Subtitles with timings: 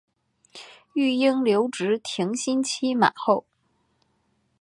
[0.95, 3.45] 育婴留职停薪期满后